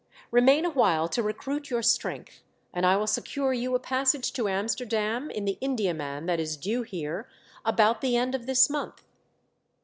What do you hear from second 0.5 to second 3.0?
awhile to recruit your strength, and I